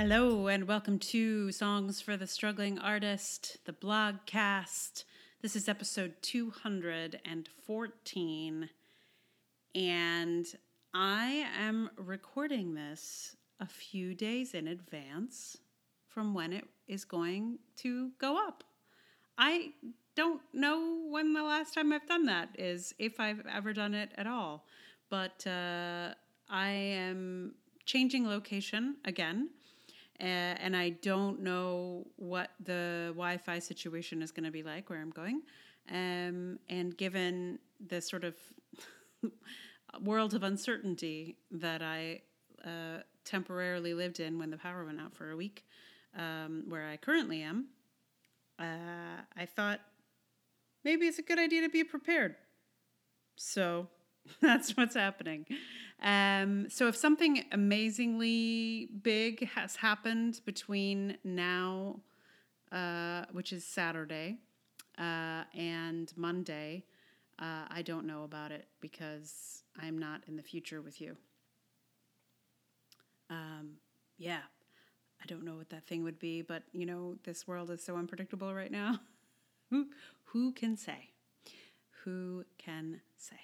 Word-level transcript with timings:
Hello, 0.00 0.46
and 0.46 0.68
welcome 0.68 1.00
to 1.00 1.50
Songs 1.50 2.00
for 2.00 2.16
the 2.16 2.28
Struggling 2.28 2.78
Artist, 2.78 3.56
the 3.64 3.72
blogcast. 3.72 5.02
This 5.42 5.56
is 5.56 5.68
episode 5.68 6.14
214, 6.22 8.70
and 9.74 10.46
I 10.94 11.46
am 11.58 11.90
recording 11.96 12.76
this 12.76 13.34
a 13.58 13.66
few 13.66 14.14
days 14.14 14.54
in 14.54 14.68
advance 14.68 15.56
from 16.06 16.32
when 16.32 16.52
it 16.52 16.68
is 16.86 17.04
going 17.04 17.58
to 17.78 18.12
go 18.20 18.38
up. 18.38 18.62
I 19.36 19.70
don't 20.14 20.42
know 20.52 21.08
when 21.10 21.32
the 21.32 21.42
last 21.42 21.74
time 21.74 21.92
I've 21.92 22.06
done 22.06 22.26
that 22.26 22.50
is, 22.56 22.94
if 23.00 23.18
I've 23.18 23.44
ever 23.52 23.72
done 23.72 23.94
it 23.94 24.12
at 24.16 24.28
all, 24.28 24.64
but 25.10 25.44
uh, 25.44 26.10
I 26.48 26.68
am 26.68 27.56
changing 27.84 28.28
location 28.28 28.98
again 29.04 29.48
and 30.20 30.76
I 30.76 30.90
don't 30.90 31.40
know 31.40 32.06
what 32.16 32.50
the 32.60 33.12
Wi 33.14 33.36
Fi 33.38 33.58
situation 33.58 34.22
is 34.22 34.30
going 34.32 34.44
to 34.44 34.50
be 34.50 34.62
like 34.62 34.90
where 34.90 35.00
I'm 35.00 35.10
going. 35.10 35.42
Um, 35.90 36.58
and 36.68 36.96
given 36.96 37.58
the 37.86 38.00
sort 38.00 38.24
of 38.24 38.34
world 40.02 40.34
of 40.34 40.42
uncertainty 40.42 41.36
that 41.50 41.82
I 41.82 42.22
uh, 42.64 43.02
temporarily 43.24 43.94
lived 43.94 44.20
in 44.20 44.38
when 44.38 44.50
the 44.50 44.58
power 44.58 44.84
went 44.84 45.00
out 45.00 45.14
for 45.14 45.30
a 45.30 45.36
week, 45.36 45.64
um, 46.16 46.64
where 46.68 46.88
I 46.88 46.96
currently 46.96 47.42
am, 47.42 47.68
uh, 48.58 49.22
I 49.36 49.46
thought 49.46 49.80
maybe 50.84 51.06
it's 51.06 51.18
a 51.18 51.22
good 51.22 51.38
idea 51.38 51.62
to 51.62 51.68
be 51.68 51.84
prepared. 51.84 52.34
So 53.36 53.88
that's 54.40 54.76
what's 54.76 54.94
happening. 54.94 55.46
Um, 56.02 56.68
so 56.70 56.86
if 56.88 56.96
something 56.96 57.44
amazingly 57.52 58.88
big 59.02 59.48
has 59.50 59.76
happened 59.76 60.40
between 60.44 61.18
now, 61.24 62.00
uh, 62.70 63.24
which 63.32 63.52
is 63.52 63.64
Saturday, 63.64 64.38
uh, 64.98 65.44
and 65.56 66.12
Monday, 66.16 66.84
uh, 67.38 67.64
I 67.70 67.82
don't 67.82 68.06
know 68.06 68.24
about 68.24 68.52
it 68.52 68.66
because 68.80 69.62
I'm 69.80 69.98
not 69.98 70.22
in 70.26 70.36
the 70.36 70.42
future 70.42 70.82
with 70.82 71.00
you. 71.00 71.16
Um, 73.30 73.74
yeah, 74.16 74.40
I 75.22 75.26
don't 75.26 75.44
know 75.44 75.56
what 75.56 75.70
that 75.70 75.86
thing 75.86 76.02
would 76.04 76.18
be, 76.18 76.42
but 76.42 76.62
you 76.72 76.86
know, 76.86 77.16
this 77.24 77.46
world 77.46 77.70
is 77.70 77.82
so 77.82 77.96
unpredictable 77.96 78.54
right 78.54 78.70
now. 78.70 79.00
who, 79.70 79.86
who 80.24 80.52
can 80.52 80.76
say? 80.76 81.10
Who 82.04 82.44
can 82.58 83.00
say? 83.16 83.36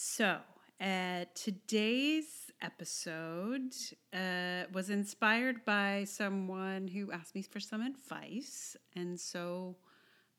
So, 0.00 0.38
uh, 0.80 1.24
today's 1.34 2.52
episode 2.62 3.74
uh, 4.14 4.70
was 4.72 4.90
inspired 4.90 5.64
by 5.64 6.04
someone 6.04 6.86
who 6.86 7.10
asked 7.10 7.34
me 7.34 7.42
for 7.42 7.58
some 7.58 7.82
advice, 7.82 8.76
and 8.94 9.18
so 9.18 9.74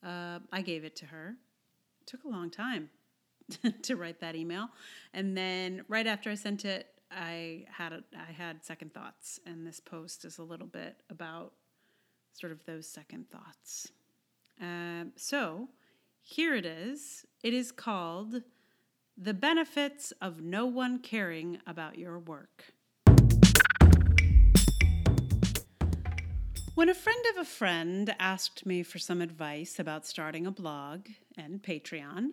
uh, 0.02 0.40
I 0.54 0.62
gave 0.62 0.86
it 0.86 0.96
to 0.96 1.08
her. 1.08 1.36
It 2.00 2.08
took 2.08 2.24
a 2.24 2.30
long 2.30 2.50
time 2.50 2.90
to 3.82 3.98
write 3.98 4.22
that 4.22 4.38
email, 4.38 4.70
and 5.14 5.36
then 5.36 5.84
right 5.90 6.08
after 6.08 6.30
I 6.30 6.36
sent 6.36 6.64
it, 6.64 6.88
I 7.12 7.66
had 7.70 7.92
a, 7.92 8.02
I 8.18 8.32
had 8.32 8.64
second 8.64 8.94
thoughts, 8.94 9.42
and 9.46 9.68
this 9.68 9.82
post 9.82 10.24
is 10.24 10.38
a 10.38 10.44
little 10.44 10.68
bit 10.68 10.96
about 11.10 11.52
sort 12.32 12.54
of 12.54 12.64
those 12.64 12.88
second 12.88 13.30
thoughts. 13.30 13.92
Um, 14.62 15.12
so 15.18 15.68
here 16.22 16.56
it 16.56 16.66
is. 16.66 17.26
It 17.44 17.54
is 17.54 17.74
called 17.74 18.42
the 19.22 19.34
benefits 19.34 20.14
of 20.22 20.40
no 20.40 20.66
one 20.66 20.98
caring 20.98 21.60
about 21.68 21.98
your 21.98 22.18
work. 22.18 22.74
When 26.74 26.88
a 26.88 26.94
friend 26.94 27.26
of 27.32 27.38
a 27.42 27.44
friend 27.44 28.16
asked 28.18 28.66
me 28.66 28.82
for 28.82 28.98
some 28.98 29.22
advice 29.22 29.78
about 29.78 30.08
starting 30.08 30.48
a 30.48 30.52
blog 30.52 31.08
and 31.38 31.62
Patreon, 31.62 32.30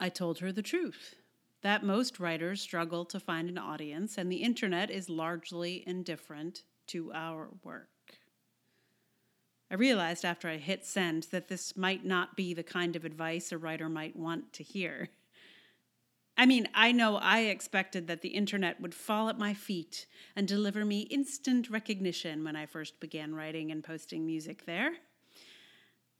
I 0.00 0.08
told 0.08 0.38
her 0.38 0.50
the 0.50 0.62
truth 0.62 1.16
that 1.60 1.84
most 1.84 2.18
writers 2.18 2.62
struggle 2.62 3.04
to 3.04 3.20
find 3.20 3.50
an 3.50 3.58
audience 3.58 4.16
and 4.16 4.32
the 4.32 4.42
internet 4.42 4.90
is 4.90 5.10
largely 5.10 5.84
indifferent 5.86 6.62
to 6.86 7.12
our 7.12 7.50
work. 7.62 7.88
I 9.70 9.74
realized 9.74 10.24
after 10.24 10.48
I 10.48 10.56
hit 10.56 10.86
send 10.86 11.24
that 11.32 11.48
this 11.48 11.76
might 11.76 12.02
not 12.02 12.34
be 12.34 12.54
the 12.54 12.62
kind 12.62 12.96
of 12.96 13.04
advice 13.04 13.52
a 13.52 13.58
writer 13.58 13.90
might 13.90 14.16
want 14.16 14.54
to 14.54 14.62
hear. 14.62 15.10
I 16.36 16.46
mean, 16.46 16.68
I 16.74 16.92
know 16.92 17.16
I 17.16 17.40
expected 17.40 18.06
that 18.06 18.22
the 18.22 18.30
internet 18.30 18.80
would 18.80 18.94
fall 18.94 19.28
at 19.28 19.38
my 19.38 19.54
feet 19.54 20.06
and 20.34 20.48
deliver 20.48 20.84
me 20.84 21.02
instant 21.02 21.68
recognition 21.68 22.42
when 22.42 22.56
I 22.56 22.66
first 22.66 23.00
began 23.00 23.34
writing 23.34 23.70
and 23.70 23.84
posting 23.84 24.24
music 24.24 24.64
there. 24.64 24.94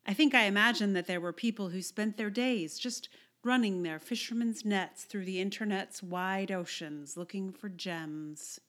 I 0.07 0.15
think 0.15 0.35
I 0.35 0.45
imagined 0.45 0.95
that 0.97 1.07
there 1.07 1.21
were 1.21 1.33
people 1.33 1.71
who 1.71 1.81
spent 1.81 2.17
their 2.17 2.31
days 2.31 2.79
just 2.79 3.09
running 3.45 3.83
their 3.83 3.99
fishermen's 3.99 4.65
nets 4.65 5.05
through 5.05 5.25
the 5.25 5.41
internet's 5.41 6.03
wide 6.03 6.51
oceans 6.51 7.17
looking 7.17 7.53
for 7.53 7.69
gems. 7.69 8.61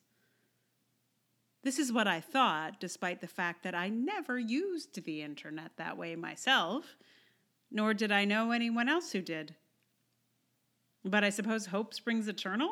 This 1.62 1.78
is 1.78 1.92
what 1.92 2.06
I 2.06 2.20
thought, 2.20 2.80
despite 2.80 3.20
the 3.20 3.26
fact 3.26 3.62
that 3.62 3.74
I 3.74 3.88
never 3.88 4.38
used 4.38 5.02
the 5.04 5.22
internet 5.22 5.72
that 5.76 5.96
way 5.96 6.14
myself, 6.14 6.96
nor 7.70 7.94
did 7.94 8.12
I 8.12 8.24
know 8.24 8.50
anyone 8.50 8.88
else 8.88 9.12
who 9.12 9.22
did. 9.22 9.54
But 11.04 11.22
I 11.22 11.30
suppose 11.30 11.66
hope 11.66 11.92
springs 11.92 12.28
eternal? 12.28 12.70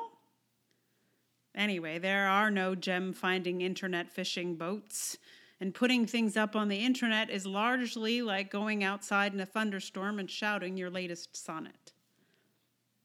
Anyway, 1.54 1.98
there 1.98 2.28
are 2.28 2.50
no 2.50 2.74
gem 2.74 3.12
finding 3.12 3.60
internet 3.60 4.10
fishing 4.10 4.54
boats, 4.56 5.18
and 5.60 5.74
putting 5.74 6.06
things 6.06 6.36
up 6.36 6.56
on 6.56 6.68
the 6.68 6.84
internet 6.84 7.28
is 7.28 7.46
largely 7.46 8.22
like 8.22 8.50
going 8.50 8.82
outside 8.82 9.34
in 9.34 9.40
a 9.40 9.46
thunderstorm 9.46 10.18
and 10.18 10.30
shouting 10.30 10.76
your 10.76 10.90
latest 10.90 11.36
sonnet. 11.36 11.92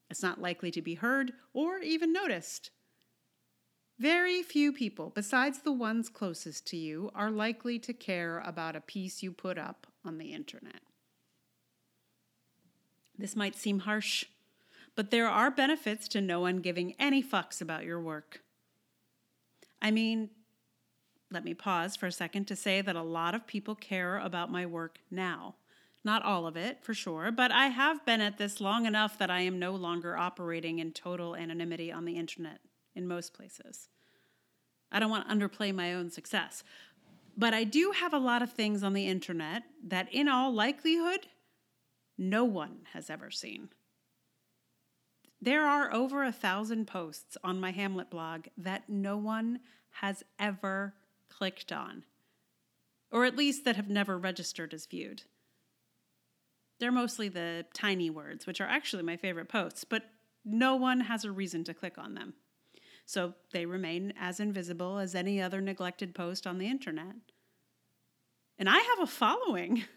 It's 0.09 0.23
not 0.23 0.41
likely 0.41 0.71
to 0.71 0.81
be 0.81 0.95
heard 0.95 1.33
or 1.53 1.79
even 1.79 2.13
noticed. 2.13 2.71
Very 3.99 4.43
few 4.43 4.71
people, 4.71 5.11
besides 5.13 5.59
the 5.59 5.71
ones 5.73 6.07
closest 6.07 6.65
to 6.67 6.77
you, 6.77 7.11
are 7.13 7.31
likely 7.31 7.79
to 7.79 7.93
care 7.93 8.39
about 8.39 8.75
a 8.75 8.81
piece 8.81 9.21
you 9.21 9.31
put 9.31 9.57
up 9.57 9.87
on 10.05 10.17
the 10.17 10.33
internet. 10.33 10.81
This 13.17 13.35
might 13.35 13.55
seem 13.55 13.79
harsh 13.79 14.25
but 14.97 15.11
there 15.11 15.29
are 15.29 15.51
benefits 15.51 16.07
to 16.07 16.19
no 16.19 16.41
one 16.41 16.57
giving 16.57 16.95
any 16.99 17.21
fucks 17.21 17.61
about 17.61 17.85
your 17.85 18.01
work. 18.01 18.41
I 19.79 19.91
mean, 19.91 20.31
let 21.29 21.45
me 21.45 21.53
pause 21.53 21.95
for 21.95 22.07
a 22.07 22.11
second 22.11 22.45
to 22.45 22.55
say 22.55 22.81
that 22.81 22.95
a 22.95 23.03
lot 23.03 23.35
of 23.35 23.45
people 23.45 23.75
care 23.75 24.17
about 24.17 24.51
my 24.51 24.65
work 24.65 24.97
now. 25.11 25.53
Not 26.03 26.23
all 26.23 26.47
of 26.47 26.57
it, 26.57 26.83
for 26.83 26.95
sure, 26.95 27.31
but 27.31 27.51
I 27.51 27.67
have 27.67 28.05
been 28.07 28.21
at 28.21 28.39
this 28.39 28.59
long 28.59 28.87
enough 28.87 29.19
that 29.19 29.29
I 29.29 29.41
am 29.41 29.59
no 29.59 29.75
longer 29.75 30.17
operating 30.17 30.79
in 30.79 30.93
total 30.93 31.35
anonymity 31.35 31.91
on 31.91 32.05
the 32.05 32.17
internet 32.17 32.59
in 32.95 33.07
most 33.07 33.35
places. 33.35 33.89
I 34.91 34.99
don't 34.99 35.11
want 35.11 35.29
to 35.29 35.35
underplay 35.35 35.75
my 35.75 35.93
own 35.93 36.09
success, 36.09 36.63
but 37.37 37.53
I 37.53 37.65
do 37.65 37.91
have 37.91 38.13
a 38.13 38.19
lot 38.19 38.41
of 38.41 38.51
things 38.51 38.81
on 38.81 38.93
the 38.93 39.07
internet 39.07 39.61
that, 39.85 40.11
in 40.11 40.27
all 40.27 40.51
likelihood, 40.51 41.27
no 42.17 42.45
one 42.45 42.79
has 42.93 43.11
ever 43.11 43.29
seen. 43.29 43.69
There 45.41 45.65
are 45.67 45.93
over 45.93 46.23
a 46.23 46.31
thousand 46.31 46.87
posts 46.87 47.37
on 47.43 47.59
my 47.59 47.71
Hamlet 47.71 48.09
blog 48.09 48.47
that 48.57 48.89
no 48.89 49.17
one 49.17 49.59
has 50.01 50.23
ever 50.39 50.95
clicked 51.29 51.71
on, 51.71 52.05
or 53.11 53.25
at 53.25 53.35
least 53.35 53.63
that 53.65 53.75
have 53.75 53.89
never 53.89 54.17
registered 54.17 54.73
as 54.73 54.85
viewed. 54.85 55.23
They're 56.79 56.91
mostly 56.91 57.29
the 57.29 57.65
tiny 57.73 58.09
words, 58.09 58.45
which 58.45 58.61
are 58.61 58.67
actually 58.67 59.03
my 59.03 59.17
favorite 59.17 59.49
posts, 59.49 59.83
but 59.83 60.03
no 60.43 60.75
one 60.75 61.01
has 61.01 61.25
a 61.25 61.31
reason 61.31 61.63
to 61.65 61.73
click 61.73 61.97
on 61.97 62.13
them. 62.13 62.33
So 63.05 63.33
they 63.51 63.65
remain 63.65 64.13
as 64.19 64.39
invisible 64.39 64.99
as 64.99 65.15
any 65.15 65.41
other 65.41 65.61
neglected 65.61 66.13
post 66.13 66.45
on 66.45 66.57
the 66.57 66.67
internet. 66.67 67.15
And 68.57 68.69
I 68.69 68.79
have 68.79 68.99
a 69.01 69.07
following. 69.07 69.83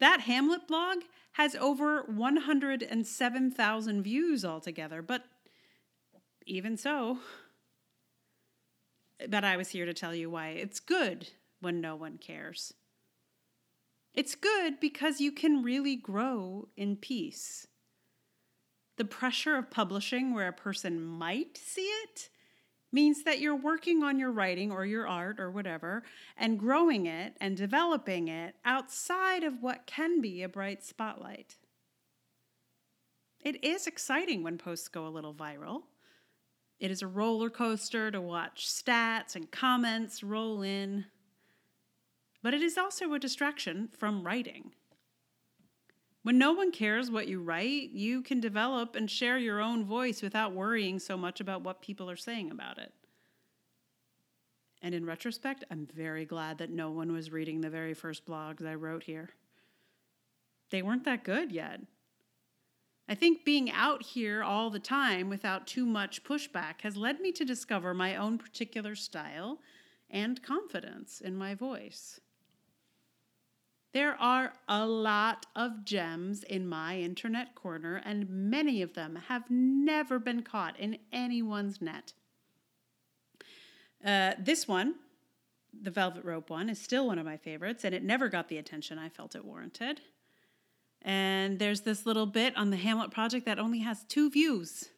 That 0.00 0.22
Hamlet 0.22 0.66
blog 0.66 1.02
has 1.32 1.54
over 1.54 2.02
107,000 2.02 4.02
views 4.02 4.44
altogether, 4.44 5.02
but 5.02 5.24
even 6.46 6.76
so, 6.76 7.18
but 9.28 9.44
I 9.44 9.56
was 9.56 9.70
here 9.70 9.86
to 9.86 9.94
tell 9.94 10.14
you 10.14 10.30
why 10.30 10.48
it's 10.48 10.80
good 10.80 11.28
when 11.60 11.80
no 11.80 11.96
one 11.96 12.18
cares. 12.18 12.74
It's 14.14 14.34
good 14.34 14.78
because 14.80 15.20
you 15.20 15.32
can 15.32 15.62
really 15.62 15.96
grow 15.96 16.68
in 16.76 16.96
peace. 16.96 17.66
The 18.96 19.06
pressure 19.06 19.56
of 19.56 19.70
publishing, 19.70 20.34
where 20.34 20.48
a 20.48 20.52
person 20.52 21.02
might 21.02 21.56
see 21.56 21.88
it, 22.04 22.28
means 22.92 23.24
that 23.24 23.40
you're 23.40 23.56
working 23.56 24.02
on 24.02 24.18
your 24.18 24.30
writing 24.30 24.70
or 24.70 24.84
your 24.84 25.08
art 25.08 25.40
or 25.40 25.50
whatever 25.50 26.02
and 26.36 26.58
growing 26.58 27.06
it 27.06 27.36
and 27.40 27.56
developing 27.56 28.28
it 28.28 28.54
outside 28.64 29.42
of 29.42 29.62
what 29.62 29.86
can 29.86 30.20
be 30.20 30.42
a 30.42 30.48
bright 30.48 30.84
spotlight. 30.84 31.56
It 33.40 33.64
is 33.64 33.86
exciting 33.86 34.42
when 34.42 34.58
posts 34.58 34.88
go 34.88 35.06
a 35.06 35.08
little 35.08 35.34
viral. 35.34 35.82
It 36.78 36.90
is 36.90 37.02
a 37.02 37.06
roller 37.06 37.50
coaster 37.50 38.10
to 38.10 38.20
watch 38.20 38.66
stats 38.66 39.34
and 39.34 39.50
comments 39.50 40.22
roll 40.22 40.62
in, 40.62 41.06
but 42.42 42.54
it 42.54 42.62
is 42.62 42.76
also 42.76 43.14
a 43.14 43.18
distraction 43.18 43.88
from 43.96 44.24
writing. 44.24 44.72
When 46.22 46.38
no 46.38 46.52
one 46.52 46.70
cares 46.70 47.10
what 47.10 47.26
you 47.26 47.40
write, 47.40 47.90
you 47.90 48.22
can 48.22 48.40
develop 48.40 48.94
and 48.94 49.10
share 49.10 49.38
your 49.38 49.60
own 49.60 49.84
voice 49.84 50.22
without 50.22 50.52
worrying 50.52 50.98
so 50.98 51.16
much 51.16 51.40
about 51.40 51.62
what 51.62 51.82
people 51.82 52.08
are 52.08 52.16
saying 52.16 52.50
about 52.50 52.78
it. 52.78 52.92
And 54.82 54.94
in 54.94 55.04
retrospect, 55.04 55.64
I'm 55.70 55.88
very 55.94 56.24
glad 56.24 56.58
that 56.58 56.70
no 56.70 56.90
one 56.90 57.12
was 57.12 57.32
reading 57.32 57.60
the 57.60 57.70
very 57.70 57.94
first 57.94 58.24
blogs 58.26 58.66
I 58.66 58.74
wrote 58.74 59.04
here. 59.04 59.30
They 60.70 60.82
weren't 60.82 61.04
that 61.04 61.24
good 61.24 61.52
yet. 61.52 61.80
I 63.08 63.14
think 63.14 63.44
being 63.44 63.70
out 63.70 64.02
here 64.02 64.42
all 64.42 64.70
the 64.70 64.78
time 64.78 65.28
without 65.28 65.66
too 65.66 65.84
much 65.84 66.24
pushback 66.24 66.80
has 66.82 66.96
led 66.96 67.20
me 67.20 67.32
to 67.32 67.44
discover 67.44 67.94
my 67.94 68.16
own 68.16 68.38
particular 68.38 68.94
style 68.94 69.58
and 70.08 70.42
confidence 70.42 71.20
in 71.20 71.36
my 71.36 71.54
voice. 71.54 72.20
There 73.92 74.14
are 74.20 74.54
a 74.68 74.86
lot 74.86 75.44
of 75.54 75.84
gems 75.84 76.42
in 76.44 76.66
my 76.66 76.98
internet 76.98 77.54
corner, 77.54 78.00
and 78.04 78.28
many 78.28 78.80
of 78.80 78.94
them 78.94 79.18
have 79.28 79.50
never 79.50 80.18
been 80.18 80.42
caught 80.42 80.80
in 80.80 80.98
anyone's 81.12 81.82
net. 81.82 82.14
Uh, 84.04 84.32
this 84.38 84.66
one, 84.66 84.94
the 85.78 85.90
Velvet 85.90 86.24
Rope 86.24 86.48
one, 86.48 86.70
is 86.70 86.80
still 86.80 87.06
one 87.06 87.18
of 87.18 87.26
my 87.26 87.36
favorites, 87.36 87.84
and 87.84 87.94
it 87.94 88.02
never 88.02 88.28
got 88.28 88.48
the 88.48 88.56
attention 88.56 88.98
I 88.98 89.10
felt 89.10 89.34
it 89.34 89.44
warranted. 89.44 90.00
And 91.02 91.58
there's 91.58 91.82
this 91.82 92.06
little 92.06 92.26
bit 92.26 92.56
on 92.56 92.70
the 92.70 92.76
Hamlet 92.78 93.10
Project 93.10 93.44
that 93.44 93.58
only 93.58 93.80
has 93.80 94.04
two 94.04 94.30
views. 94.30 94.88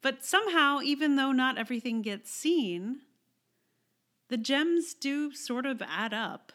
But 0.00 0.24
somehow, 0.24 0.80
even 0.82 1.16
though 1.16 1.32
not 1.32 1.58
everything 1.58 2.00
gets 2.00 2.30
seen, 2.30 3.00
the 4.30 4.36
gems 4.38 4.94
do 4.94 5.32
sort 5.32 5.66
of 5.66 5.82
add 5.82 6.14
up. 6.14 6.52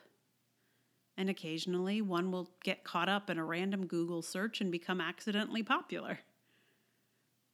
And 1.19 1.29
occasionally, 1.29 2.01
one 2.01 2.31
will 2.31 2.49
get 2.63 2.85
caught 2.85 3.09
up 3.09 3.29
in 3.29 3.37
a 3.37 3.43
random 3.43 3.87
Google 3.87 4.21
search 4.21 4.61
and 4.61 4.71
become 4.71 5.01
accidentally 5.01 5.61
popular. 5.61 6.19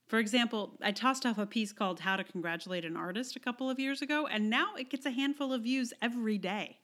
For 0.05 0.19
example, 0.19 0.77
I 0.83 0.91
tossed 0.91 1.25
off 1.25 1.39
a 1.39 1.47
piece 1.47 1.73
called 1.73 2.01
How 2.01 2.15
to 2.15 2.23
Congratulate 2.23 2.85
an 2.85 2.95
Artist 2.95 3.35
a 3.35 3.39
couple 3.39 3.67
of 3.67 3.79
years 3.79 4.03
ago, 4.03 4.27
and 4.27 4.51
now 4.51 4.75
it 4.77 4.91
gets 4.91 5.07
a 5.07 5.09
handful 5.09 5.51
of 5.51 5.63
views 5.63 5.93
every 5.99 6.37
day. 6.37 6.77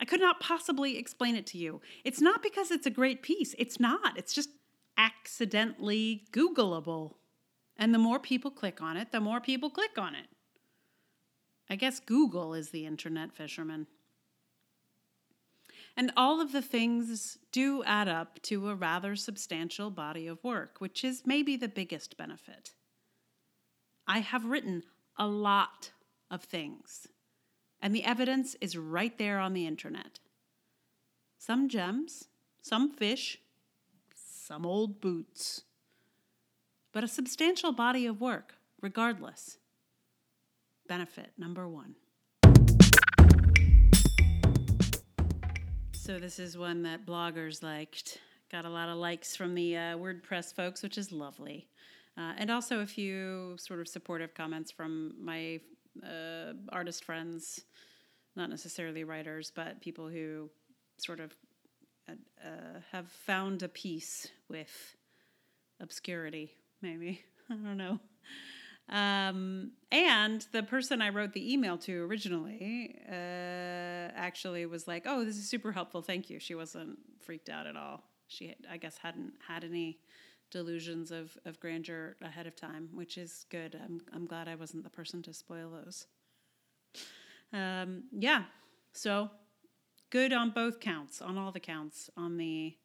I 0.00 0.06
could 0.06 0.22
not 0.22 0.40
possibly 0.40 0.96
explain 0.96 1.36
it 1.36 1.46
to 1.48 1.58
you. 1.58 1.82
It's 2.02 2.22
not 2.22 2.42
because 2.42 2.70
it's 2.70 2.86
a 2.86 2.90
great 2.90 3.20
piece, 3.20 3.54
it's 3.58 3.78
not. 3.78 4.16
It's 4.16 4.32
just 4.32 4.48
accidentally 4.96 6.24
Googleable. 6.32 7.16
And 7.76 7.92
the 7.92 7.98
more 7.98 8.18
people 8.18 8.50
click 8.50 8.80
on 8.80 8.96
it, 8.96 9.12
the 9.12 9.20
more 9.20 9.38
people 9.38 9.68
click 9.68 9.98
on 9.98 10.14
it. 10.14 10.28
I 11.68 11.76
guess 11.76 12.00
Google 12.00 12.54
is 12.54 12.70
the 12.70 12.86
internet 12.86 13.34
fisherman. 13.34 13.86
And 15.96 16.10
all 16.16 16.40
of 16.40 16.52
the 16.52 16.62
things 16.62 17.38
do 17.52 17.84
add 17.84 18.08
up 18.08 18.40
to 18.42 18.68
a 18.68 18.74
rather 18.74 19.14
substantial 19.14 19.90
body 19.90 20.26
of 20.26 20.42
work, 20.42 20.76
which 20.78 21.04
is 21.04 21.22
maybe 21.26 21.56
the 21.56 21.68
biggest 21.68 22.16
benefit. 22.16 22.72
I 24.06 24.20
have 24.20 24.46
written 24.46 24.84
a 25.18 25.26
lot 25.26 25.92
of 26.30 26.42
things, 26.42 27.06
and 27.80 27.94
the 27.94 28.04
evidence 28.04 28.56
is 28.60 28.76
right 28.76 29.16
there 29.18 29.38
on 29.38 29.52
the 29.52 29.66
internet. 29.66 30.18
Some 31.38 31.68
gems, 31.68 32.28
some 32.62 32.90
fish, 32.90 33.38
some 34.14 34.64
old 34.64 35.00
boots, 35.00 35.62
but 36.92 37.04
a 37.04 37.08
substantial 37.08 37.72
body 37.72 38.06
of 38.06 38.20
work, 38.20 38.54
regardless. 38.80 39.58
Benefit 40.88 41.32
number 41.38 41.68
one. 41.68 41.96
So 46.04 46.18
this 46.18 46.40
is 46.40 46.58
one 46.58 46.82
that 46.82 47.06
bloggers 47.06 47.62
liked. 47.62 48.18
Got 48.50 48.64
a 48.64 48.68
lot 48.68 48.88
of 48.88 48.96
likes 48.96 49.36
from 49.36 49.54
the 49.54 49.76
uh, 49.76 49.80
WordPress 49.96 50.52
folks, 50.52 50.82
which 50.82 50.98
is 50.98 51.12
lovely. 51.12 51.68
Uh, 52.18 52.32
and 52.38 52.50
also 52.50 52.80
a 52.80 52.86
few 52.86 53.54
sort 53.56 53.78
of 53.78 53.86
supportive 53.86 54.34
comments 54.34 54.72
from 54.72 55.14
my 55.16 55.60
uh, 56.02 56.54
artist 56.70 57.04
friends, 57.04 57.60
not 58.34 58.50
necessarily 58.50 59.04
writers, 59.04 59.52
but 59.54 59.80
people 59.80 60.08
who 60.08 60.50
sort 60.96 61.20
of 61.20 61.36
uh, 62.08 62.14
uh, 62.44 62.80
have 62.90 63.08
found 63.08 63.62
a 63.62 63.68
peace 63.68 64.26
with 64.48 64.96
obscurity, 65.78 66.50
maybe. 66.82 67.22
I 67.48 67.54
don't 67.54 67.76
know. 67.76 68.00
Um, 68.88 69.72
and 69.90 70.46
the 70.52 70.62
person 70.62 71.00
I 71.00 71.08
wrote 71.10 71.32
the 71.32 71.52
email 71.52 71.78
to 71.78 72.04
originally 72.04 72.96
uh, 73.08 73.12
actually 74.14 74.66
was 74.66 74.86
like, 74.86 75.04
"Oh, 75.06 75.24
this 75.24 75.36
is 75.36 75.48
super 75.48 75.72
helpful. 75.72 76.02
Thank 76.02 76.30
you." 76.30 76.38
She 76.38 76.54
wasn't 76.54 76.98
freaked 77.20 77.48
out 77.48 77.66
at 77.66 77.76
all. 77.76 78.02
She, 78.28 78.54
I 78.70 78.76
guess, 78.76 78.98
hadn't 78.98 79.34
had 79.46 79.64
any 79.64 79.98
delusions 80.50 81.10
of, 81.10 81.36
of 81.46 81.58
grandeur 81.58 82.16
ahead 82.22 82.46
of 82.46 82.54
time, 82.54 82.88
which 82.92 83.16
is 83.16 83.46
good. 83.50 83.78
I'm 83.82 84.00
I'm 84.12 84.26
glad 84.26 84.48
I 84.48 84.54
wasn't 84.54 84.84
the 84.84 84.90
person 84.90 85.22
to 85.22 85.32
spoil 85.32 85.70
those. 85.70 86.06
Um, 87.52 88.04
yeah, 88.12 88.44
so 88.92 89.30
good 90.10 90.32
on 90.32 90.50
both 90.50 90.80
counts, 90.80 91.20
on 91.20 91.38
all 91.38 91.52
the 91.52 91.60
counts, 91.60 92.10
on 92.16 92.36
the 92.36 92.76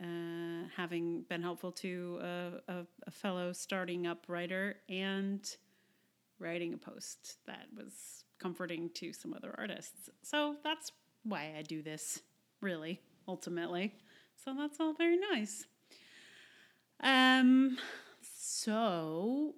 uh, 0.00 0.68
having 0.76 1.22
been 1.28 1.42
helpful 1.42 1.70
to 1.70 2.18
a, 2.22 2.50
a, 2.68 2.86
a, 3.06 3.10
fellow 3.10 3.52
starting 3.52 4.06
up 4.06 4.24
writer 4.26 4.76
and 4.88 5.56
writing 6.38 6.72
a 6.72 6.78
post 6.78 7.36
that 7.46 7.66
was 7.76 8.24
comforting 8.38 8.90
to 8.94 9.12
some 9.12 9.34
other 9.34 9.54
artists. 9.58 10.08
So 10.22 10.56
that's 10.64 10.92
why 11.24 11.52
I 11.58 11.62
do 11.62 11.82
this, 11.82 12.20
really, 12.60 13.00
ultimately. 13.28 13.94
So 14.44 14.54
that's 14.56 14.80
all 14.80 14.94
very 14.94 15.18
nice. 15.18 15.66
Um, 17.02 17.76
so 18.36 19.54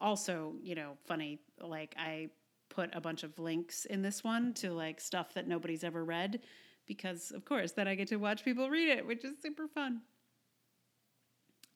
also, 0.00 0.54
you 0.62 0.74
know, 0.74 0.98
funny, 1.06 1.40
like 1.60 1.94
I 1.98 2.28
put 2.68 2.94
a 2.94 3.00
bunch 3.00 3.22
of 3.22 3.38
links 3.38 3.84
in 3.86 4.02
this 4.02 4.22
one 4.22 4.52
to 4.54 4.72
like 4.72 5.00
stuff 5.00 5.34
that 5.34 5.48
nobody's 5.48 5.82
ever 5.82 6.04
read 6.04 6.40
because 6.88 7.30
of 7.30 7.44
course 7.44 7.72
then 7.72 7.86
I 7.86 7.94
get 7.94 8.08
to 8.08 8.16
watch 8.16 8.44
people 8.44 8.68
read 8.68 8.88
it, 8.88 9.06
which 9.06 9.24
is 9.24 9.36
super 9.40 9.68
fun. 9.68 10.00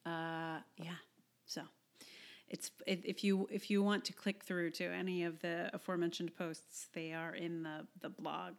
Uh, 0.04 0.58
yeah, 0.78 0.98
so 1.46 1.62
it's 2.48 2.70
if 2.86 3.22
you 3.22 3.46
if 3.50 3.70
you 3.70 3.82
want 3.82 4.04
to 4.06 4.12
click 4.12 4.42
through 4.42 4.70
to 4.72 4.84
any 4.84 5.22
of 5.22 5.40
the 5.40 5.70
aforementioned 5.72 6.36
posts, 6.36 6.88
they 6.92 7.12
are 7.12 7.34
in 7.34 7.62
the 7.62 7.86
the 8.00 8.08
blog, 8.08 8.54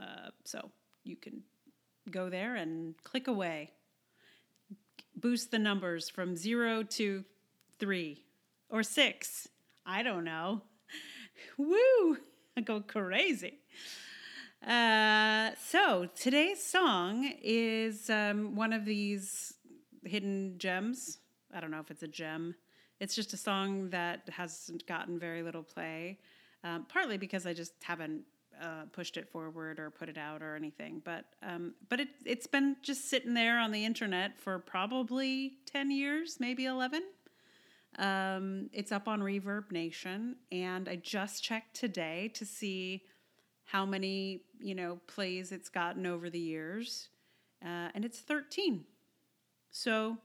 uh, 0.00 0.30
so 0.44 0.70
you 1.04 1.16
can 1.16 1.42
go 2.10 2.30
there 2.30 2.56
and 2.56 2.94
click 3.04 3.28
away. 3.28 3.72
Boost 5.16 5.50
the 5.50 5.58
numbers 5.58 6.08
from 6.08 6.34
zero 6.34 6.82
to 6.82 7.24
three 7.78 8.24
or 8.70 8.82
six. 8.82 9.48
I 9.84 10.02
don't 10.02 10.24
know. 10.24 10.62
Woo! 11.58 12.16
I 12.56 12.62
go 12.62 12.80
crazy. 12.80 13.58
Uh, 14.66 15.50
so 15.66 16.08
today's 16.14 16.62
song 16.62 17.32
is 17.42 18.10
um, 18.10 18.54
one 18.54 18.72
of 18.72 18.84
these 18.84 19.54
hidden 20.04 20.54
gems. 20.58 21.18
I 21.54 21.60
don't 21.60 21.70
know 21.70 21.80
if 21.80 21.90
it's 21.90 22.02
a 22.02 22.08
gem. 22.08 22.54
It's 23.00 23.14
just 23.14 23.32
a 23.32 23.38
song 23.38 23.88
that 23.90 24.28
hasn't 24.30 24.86
gotten 24.86 25.18
very 25.18 25.42
little 25.42 25.62
play, 25.62 26.18
um, 26.62 26.84
partly 26.88 27.16
because 27.16 27.46
I 27.46 27.54
just 27.54 27.72
haven't 27.82 28.22
uh, 28.60 28.84
pushed 28.92 29.16
it 29.16 29.30
forward 29.30 29.80
or 29.80 29.90
put 29.90 30.10
it 30.10 30.18
out 30.18 30.42
or 30.42 30.54
anything. 30.54 31.00
But 31.02 31.24
um, 31.42 31.72
but 31.88 32.00
it 32.00 32.08
it's 32.26 32.46
been 32.46 32.76
just 32.82 33.08
sitting 33.08 33.32
there 33.32 33.58
on 33.58 33.72
the 33.72 33.82
internet 33.82 34.38
for 34.38 34.58
probably 34.58 35.54
ten 35.64 35.90
years, 35.90 36.36
maybe 36.38 36.66
eleven. 36.66 37.02
Um, 37.98 38.68
it's 38.74 38.92
up 38.92 39.08
on 39.08 39.20
Reverb 39.20 39.72
Nation, 39.72 40.36
and 40.52 40.86
I 40.86 40.96
just 40.96 41.42
checked 41.42 41.74
today 41.74 42.30
to 42.34 42.44
see 42.44 43.04
how 43.70 43.86
many 43.86 44.42
you 44.60 44.74
know 44.74 44.98
plays 45.06 45.52
it's 45.52 45.68
gotten 45.68 46.06
over 46.06 46.30
the 46.30 46.38
years, 46.38 47.08
uh, 47.64 47.88
and 47.94 48.04
it's 48.04 48.18
13. 48.18 48.84
So, 49.70 50.18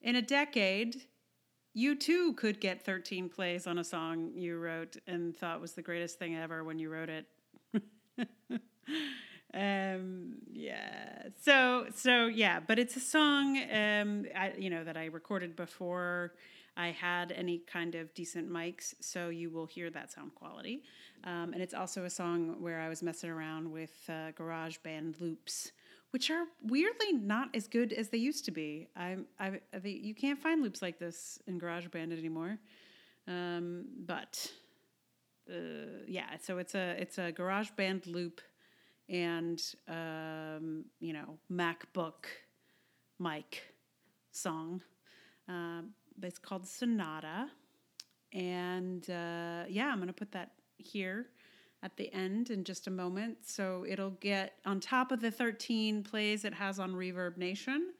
in 0.00 0.16
a 0.16 0.22
decade, 0.22 1.02
you 1.74 1.94
too 1.94 2.32
could 2.34 2.60
get 2.60 2.84
13 2.84 3.28
plays 3.28 3.66
on 3.66 3.78
a 3.78 3.84
song 3.84 4.32
you 4.34 4.58
wrote 4.58 4.96
and 5.06 5.36
thought 5.36 5.60
was 5.60 5.72
the 5.72 5.82
greatest 5.82 6.18
thing 6.18 6.36
ever 6.36 6.64
when 6.64 6.78
you 6.78 6.90
wrote 6.90 7.10
it. 7.10 7.26
um 9.52 10.34
yeah 10.52 11.24
so 11.42 11.86
so 11.92 12.26
yeah 12.26 12.60
but 12.60 12.78
it's 12.78 12.94
a 12.96 13.00
song 13.00 13.56
um 13.72 14.24
I, 14.36 14.52
you 14.56 14.70
know 14.70 14.84
that 14.84 14.96
i 14.96 15.06
recorded 15.06 15.56
before 15.56 16.34
I 16.76 16.88
had 16.88 17.32
any 17.32 17.58
kind 17.58 17.94
of 17.94 18.14
decent 18.14 18.50
mics, 18.50 18.94
so 19.00 19.28
you 19.28 19.50
will 19.50 19.66
hear 19.66 19.90
that 19.90 20.12
sound 20.12 20.34
quality. 20.34 20.82
Um, 21.24 21.52
and 21.52 21.60
it's 21.62 21.74
also 21.74 22.04
a 22.04 22.10
song 22.10 22.56
where 22.60 22.80
I 22.80 22.88
was 22.88 23.02
messing 23.02 23.30
around 23.30 23.70
with 23.70 23.92
uh, 24.08 24.32
GarageBand 24.32 25.20
loops, 25.20 25.72
which 26.10 26.30
are 26.30 26.44
weirdly 26.62 27.12
not 27.12 27.48
as 27.54 27.68
good 27.68 27.92
as 27.92 28.08
they 28.08 28.18
used 28.18 28.44
to 28.46 28.50
be. 28.50 28.88
I, 28.96 29.18
I, 29.38 29.60
you 29.84 30.14
can't 30.14 30.38
find 30.38 30.62
loops 30.62 30.80
like 30.80 30.98
this 30.98 31.38
in 31.46 31.60
GarageBand 31.60 32.16
anymore. 32.16 32.58
Um, 33.28 33.84
but 34.06 34.50
uh, 35.48 36.04
yeah, 36.06 36.36
so 36.42 36.58
it's 36.58 36.74
a 36.74 36.96
it's 37.00 37.18
a 37.18 37.32
GarageBand 37.32 38.06
loop 38.06 38.40
and 39.08 39.60
um, 39.88 40.84
you 41.00 41.12
know 41.12 41.38
MacBook 41.52 42.26
mic 43.18 43.62
song. 44.32 44.82
It's 46.24 46.38
called 46.38 46.66
Sonata, 46.66 47.48
and 48.32 49.08
uh, 49.08 49.64
yeah, 49.68 49.90
I'm 49.92 49.98
gonna 49.98 50.12
put 50.12 50.32
that 50.32 50.52
here 50.76 51.26
at 51.82 51.96
the 51.96 52.12
end 52.12 52.50
in 52.50 52.64
just 52.64 52.86
a 52.86 52.90
moment. 52.90 53.38
So 53.42 53.84
it'll 53.88 54.10
get 54.10 54.54
on 54.66 54.80
top 54.80 55.12
of 55.12 55.20
the 55.20 55.30
13 55.30 56.02
plays 56.02 56.44
it 56.44 56.54
has 56.54 56.78
on 56.78 56.92
Reverb 56.92 57.36
Nation. 57.36 57.92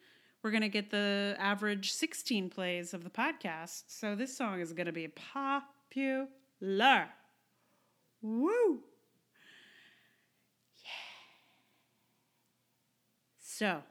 We're 0.42 0.50
going 0.50 0.62
to 0.62 0.68
get 0.68 0.90
the 0.90 1.36
average 1.38 1.92
16 1.92 2.50
plays 2.50 2.94
of 2.94 3.04
the 3.04 3.10
podcast. 3.10 3.84
So 3.88 4.14
this 4.14 4.36
song 4.36 4.60
is 4.60 4.72
going 4.72 4.86
to 4.86 4.92
be 4.92 5.08
popular. 5.08 6.18
Woo! 8.22 8.80
Yeah. 10.82 10.90
So, 13.40 13.82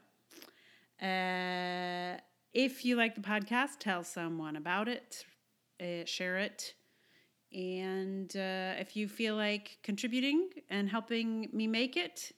uh, 1.04 2.20
if 2.52 2.84
you 2.84 2.96
like 2.96 3.14
the 3.14 3.20
podcast, 3.20 3.78
tell 3.78 4.02
someone 4.02 4.56
about 4.56 4.88
it, 4.88 5.24
uh, 5.80 6.04
share 6.04 6.38
it 6.38 6.74
and 7.52 8.34
uh, 8.36 8.74
if 8.78 8.96
you 8.96 9.08
feel 9.08 9.34
like 9.34 9.78
contributing 9.82 10.50
and 10.68 10.88
helping 10.88 11.48
me 11.52 11.66
make 11.66 11.96
it, 11.96 12.32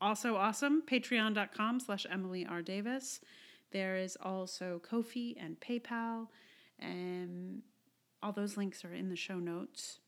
also 0.00 0.36
awesome. 0.36 0.82
Patreon.com 0.82 1.80
slash 1.80 2.06
Emily 2.10 2.44
R. 2.46 2.60
Davis. 2.60 3.20
There 3.70 3.96
is 3.96 4.18
also 4.20 4.80
Ko-fi 4.80 5.36
and 5.40 5.58
PayPal. 5.58 6.28
And 6.78 7.62
all 8.22 8.32
those 8.32 8.56
links 8.56 8.84
are 8.84 8.92
in 8.92 9.08
the 9.08 9.16
show 9.16 9.38
notes. 9.38 10.00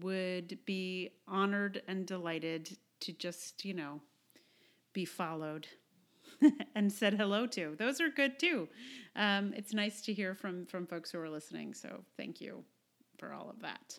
Would 0.00 0.58
be 0.66 1.10
honored 1.26 1.82
and 1.88 2.06
delighted 2.06 2.76
to 3.00 3.12
just, 3.12 3.64
you 3.64 3.72
know, 3.72 4.00
be 4.92 5.04
followed 5.06 5.68
and 6.74 6.92
said 6.92 7.14
hello 7.14 7.46
to. 7.48 7.74
Those 7.78 8.00
are 8.00 8.08
good 8.08 8.38
too. 8.38 8.68
Um, 9.16 9.52
it's 9.56 9.74
nice 9.74 10.00
to 10.02 10.12
hear 10.12 10.34
from 10.34 10.66
from 10.66 10.86
folks 10.86 11.10
who 11.10 11.18
are 11.18 11.30
listening. 11.30 11.74
So 11.74 12.04
thank 12.16 12.40
you 12.40 12.64
for 13.18 13.32
all 13.32 13.50
of 13.50 13.60
that. 13.60 13.98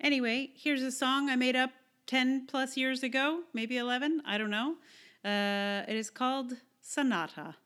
Anyway, 0.00 0.50
here's 0.54 0.82
a 0.82 0.92
song 0.92 1.30
I 1.30 1.36
made 1.36 1.56
up 1.56 1.70
10 2.06 2.46
plus 2.46 2.76
years 2.76 3.02
ago, 3.02 3.42
maybe 3.54 3.78
11, 3.78 4.22
I 4.26 4.38
don't 4.38 4.50
know. 4.50 4.76
Uh, 5.24 5.84
it 5.88 5.96
is 5.96 6.10
called 6.10 6.52
Sonata. 6.80 7.56